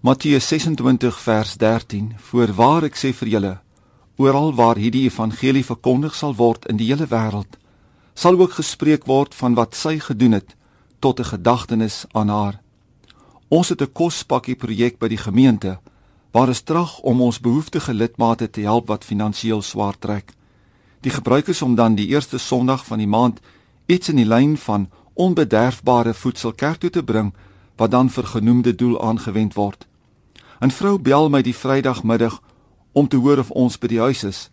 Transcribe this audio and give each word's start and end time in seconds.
Matteus 0.00 0.46
26 0.46 1.20
vers 1.20 1.56
13 1.56 2.12
Voorwaar 2.22 2.84
ek 2.86 2.94
sê 2.94 3.08
vir 3.10 3.28
julle 3.32 3.50
oral 4.22 4.52
waar 4.54 4.78
hierdie 4.78 5.08
evangelie 5.08 5.64
verkondig 5.66 6.14
sal 6.14 6.36
word 6.38 6.68
in 6.70 6.78
die 6.78 6.86
hele 6.92 7.08
wêreld 7.10 7.56
sal 8.14 8.38
ook 8.38 8.54
gespreek 8.60 9.08
word 9.10 9.34
van 9.34 9.56
wat 9.58 9.74
sy 9.74 9.96
gedoen 9.98 10.36
het 10.38 10.54
tot 11.02 11.18
'n 11.18 11.30
gedagtenis 11.32 12.06
aan 12.12 12.30
haar. 12.30 12.60
Ons 13.48 13.68
het 13.74 13.82
'n 13.82 13.92
kospakkie 13.92 14.54
projek 14.54 15.00
by 15.00 15.08
die 15.08 15.24
gemeente 15.26 15.80
waar 16.30 16.46
ons 16.48 16.62
traag 16.62 17.00
om 17.00 17.20
ons 17.20 17.40
behoeftige 17.40 17.94
lidmate 17.94 18.50
te 18.50 18.60
help 18.60 18.86
wat 18.86 19.04
finansiëel 19.04 19.62
swaar 19.62 19.98
trek. 19.98 20.32
Die 21.00 21.10
gebruik 21.10 21.48
is 21.48 21.62
om 21.62 21.74
dan 21.74 21.94
die 21.94 22.06
eerste 22.06 22.38
Sondag 22.38 22.86
van 22.86 22.98
die 22.98 23.10
maand 23.16 23.40
iets 23.86 24.08
in 24.08 24.16
die 24.16 24.30
lyn 24.34 24.56
van 24.56 24.90
onbederfbare 25.14 26.14
voedsel 26.14 26.52
kerk 26.52 26.78
toe 26.78 26.90
te 26.90 27.02
bring 27.02 27.34
wat 27.76 27.90
dan 27.90 28.10
vir 28.10 28.24
genoemde 28.24 28.74
doel 28.74 29.02
aangewend 29.02 29.54
word. 29.54 29.87
'n 30.60 30.70
Vrou 30.70 30.98
bel 30.98 31.28
my 31.28 31.42
die 31.42 31.54
Vrydagmiddag 31.54 32.42
om 32.92 33.08
te 33.08 33.16
hoor 33.16 33.38
of 33.38 33.50
ons 33.50 33.78
by 33.78 33.86
die 33.86 34.00
huis 34.00 34.24
is, 34.24 34.50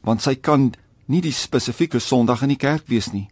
want 0.00 0.22
sy 0.22 0.34
kan 0.34 0.72
nie 1.06 1.20
die 1.20 1.32
spesifieke 1.32 2.00
Sondag 2.00 2.42
in 2.42 2.48
die 2.48 2.60
kerk 2.60 2.88
wees 2.88 3.12
nie. 3.12 3.28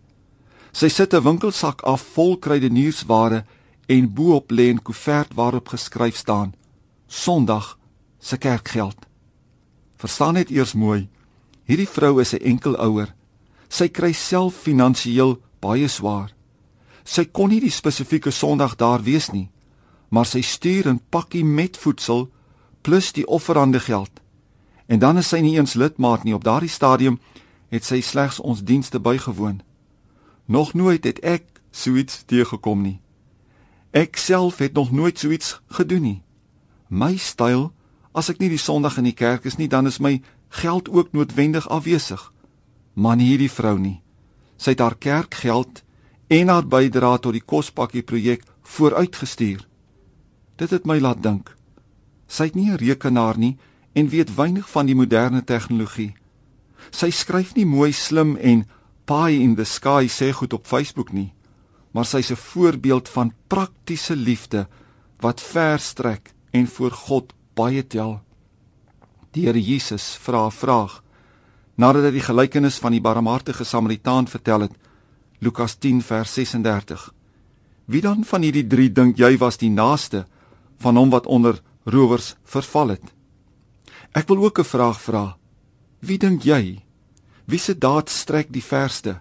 Sy 0.73 0.89
sit 0.89 1.15
'n 1.15 1.23
winkelsak 1.23 1.83
af 1.83 2.03
vol 2.15 2.37
kruideniersware 2.37 3.45
en 3.89 4.13
bo-op 4.15 4.53
lê 4.53 4.71
'n 4.71 4.83
koevert 4.83 5.35
waarop 5.35 5.69
geskryf 5.69 6.17
staan: 6.17 6.55
Sondag 7.09 7.79
se 8.19 8.37
kerkgeld. 8.37 9.07
Verstaan 9.97 10.35
net 10.35 10.51
eers 10.51 10.75
mooi. 10.75 11.09
Hierdie 11.65 11.89
vrou 11.89 12.21
is 12.21 12.33
'n 12.35 12.45
enkel 12.45 12.77
ouer. 12.77 13.15
Sy 13.69 13.89
kry 13.89 14.13
self 14.13 14.55
finansiëel 14.55 15.41
baie 15.61 15.89
swaar. 15.89 16.35
Sy 17.05 17.25
kon 17.25 17.49
nie 17.49 17.61
die 17.61 17.71
spesifieke 17.71 18.31
Sondag 18.31 18.77
daar 18.77 19.03
wees 19.03 19.31
nie, 19.31 19.51
maar 20.11 20.27
sy 20.27 20.43
stuur 20.43 20.89
'n 20.89 21.01
pakkie 21.09 21.45
met 21.45 21.77
voedsel 21.77 22.31
plus 22.81 23.13
die 23.13 23.27
offerande 23.27 23.81
geld. 23.81 24.11
En 24.87 24.99
dan 24.99 25.17
is 25.17 25.29
sy 25.29 25.39
nie 25.39 25.57
eens 25.57 25.75
lidmaat 25.75 26.25
nie 26.25 26.35
op 26.35 26.45
daardie 26.45 26.69
stadium 26.69 27.21
het 27.69 27.85
sy 27.85 28.01
slegs 28.01 28.41
ons 28.41 28.65
dienste 28.65 29.01
bygewoon. 29.01 29.63
Nog 30.45 30.75
nooit 30.75 31.05
het 31.05 31.19
ek 31.19 31.45
so 31.71 31.95
iets 31.95 32.23
teëgekom 32.27 32.83
nie. 32.83 33.01
Ek 33.91 34.17
self 34.17 34.59
het 34.59 34.73
nog 34.73 34.91
nooit 34.91 35.19
so 35.19 35.31
iets 35.31 35.61
gedoen 35.69 36.03
nie. 36.03 36.23
My 36.89 37.17
styl, 37.17 37.73
as 38.13 38.29
ek 38.29 38.39
nie 38.39 38.49
die 38.49 38.59
Sondag 38.59 38.99
in 38.99 39.07
die 39.07 39.15
kerk 39.15 39.45
is 39.45 39.57
nie, 39.57 39.69
dan 39.69 39.87
is 39.87 40.01
my 40.03 40.23
geld 40.49 40.89
ook 40.89 41.13
noodwendig 41.13 41.69
afwesig. 41.69 42.33
Maar 42.95 43.17
nie 43.17 43.31
hierdie 43.31 43.51
vrou 43.51 43.79
nie. 43.79 44.01
Sy 44.57 44.75
het 44.75 44.83
haar 44.83 44.99
kerkgeld 44.99 45.83
en 46.27 46.49
haar 46.49 46.67
bydrae 46.67 47.19
tot 47.19 47.33
die 47.33 47.47
kospakkie 47.47 48.03
projek 48.03 48.43
vooruitgestuur. 48.63 49.70
Dit 50.61 50.75
het 50.77 50.85
my 50.85 50.99
laat 51.01 51.23
dink. 51.25 51.55
Sy 52.29 52.51
het 52.51 52.55
nie 52.55 52.71
'n 52.71 52.77
rekenaar 52.77 53.39
nie 53.39 53.57
en 53.93 54.09
weet 54.09 54.35
weinig 54.35 54.71
van 54.71 54.87
die 54.87 54.95
moderne 54.95 55.45
tegnologie. 55.45 56.15
Sy 56.91 57.11
skryf 57.11 57.55
nie 57.55 57.67
mooi 57.67 57.93
slim 57.93 58.37
en 58.37 58.67
pie 59.05 59.41
in 59.41 59.55
the 59.57 59.65
sky 59.65 60.07
sê 60.09 60.33
goed 60.33 60.53
op 60.53 60.67
Facebook 60.67 61.13
nie, 61.13 61.33
maar 61.93 62.05
sy's 62.05 62.31
'n 62.31 62.37
voorbeeld 62.37 63.09
van 63.09 63.33
praktiese 63.49 64.17
liefde 64.17 64.69
wat 65.21 65.41
ver 65.41 65.79
strek 65.79 66.33
en 66.51 66.67
voor 66.67 66.91
God 66.91 67.33
baie 67.55 67.87
tel. 67.87 68.21
Die 69.33 69.47
Here 69.47 69.63
Jesus 69.63 70.19
vra 70.21 70.47
'n 70.47 70.53
vraag 70.53 71.03
nadat 71.77 72.05
hy 72.05 72.11
die 72.11 72.29
gelykenis 72.29 72.79
van 72.79 72.93
die 72.93 73.01
barmhartige 73.01 73.65
Samaritaan 73.65 74.29
vertel 74.29 74.61
het. 74.61 74.73
Lukas 75.39 75.75
10 75.75 76.03
vers 76.03 76.35
36. 76.35 77.15
Wie 77.87 78.01
dan 78.01 78.25
van 78.25 78.43
hierdie 78.43 78.67
3 78.67 78.93
dink 78.93 79.17
jy 79.17 79.39
was 79.39 79.57
die 79.57 79.71
naaste 79.71 80.27
van 80.81 80.97
hom 80.97 81.11
wat 81.13 81.27
onder 81.27 81.61
rowers 81.85 82.35
verval 82.45 82.97
het? 82.97 83.05
Ek 84.13 84.29
wil 84.29 84.45
ook 84.45 84.59
'n 84.59 84.65
vraag 84.65 85.01
vra. 85.01 85.37
Wie 86.01 86.19
dink 86.19 86.43
jy? 86.43 86.83
Wie 87.45 87.59
se 87.59 87.79
daad 87.79 88.09
strek 88.09 88.53
die 88.53 88.65
verste? 88.65 89.21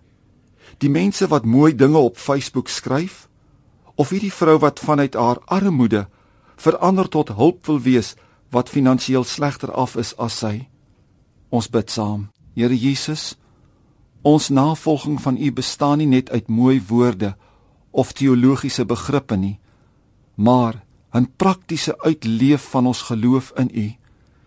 Die 0.78 0.90
mense 0.90 1.28
wat 1.28 1.46
mooi 1.46 1.76
dinge 1.76 1.98
op 1.98 2.18
Facebook 2.18 2.68
skryf 2.68 3.28
of 3.96 4.10
hierdie 4.10 4.34
vrou 4.34 4.58
wat 4.60 4.80
vanuit 4.80 5.14
haar 5.14 5.40
armoede 5.46 6.08
verander 6.56 7.10
tot 7.10 7.30
hulp 7.30 7.66
wil 7.66 7.80
wees 7.80 8.16
wat 8.50 8.70
finansiëel 8.70 9.24
slegter 9.24 9.72
af 9.72 9.96
is 9.96 10.18
as 10.18 10.38
sy? 10.38 10.70
Ons 11.50 11.70
bid 11.70 11.90
saam. 11.92 12.30
Here 12.56 12.78
Jesus, 12.78 13.38
ons 14.22 14.50
navolging 14.50 15.22
van 15.22 15.38
U 15.38 15.52
bestaan 15.52 15.98
nie 15.98 16.08
net 16.08 16.30
uit 16.30 16.48
mooi 16.48 16.82
woorde 16.88 17.36
of 17.92 18.14
teologiese 18.14 18.86
begrippe 18.86 19.36
nie, 19.36 19.60
maar 20.36 20.84
'n 21.14 21.32
praktiese 21.36 22.00
uitleef 22.02 22.70
van 22.70 22.88
ons 22.88 23.02
geloof 23.02 23.52
in 23.58 23.70
U, 23.74 23.96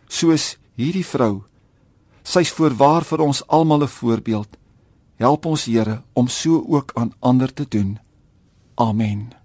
soos 0.08 0.58
hierdie 0.74 1.06
vrou 1.06 1.42
Sy's 2.22 2.52
voorwaar 2.54 3.04
vir 3.04 3.20
ons 3.20 3.42
almal 3.46 3.82
'n 3.82 3.88
voorbeeld. 3.88 4.56
Help 5.16 5.46
ons 5.46 5.64
Here 5.64 6.02
om 6.12 6.28
so 6.28 6.64
ook 6.68 6.90
aan 6.94 7.12
ander 7.18 7.52
te 7.52 7.66
doen. 7.68 7.98
Amen. 8.74 9.41